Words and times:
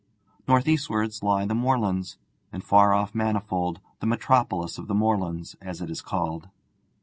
North 0.47 0.67
eastwards 0.67 1.21
lie 1.21 1.45
the 1.45 1.53
moorlands, 1.53 2.17
and 2.51 2.63
far 2.63 2.91
off 2.91 3.13
Manifold, 3.13 3.79
the 3.99 4.07
'metropolis 4.07 4.79
of 4.79 4.87
the 4.87 4.95
moorlands,' 4.95 5.55
as 5.61 5.79
it 5.79 5.91
is 5.91 6.01
called. 6.01 6.49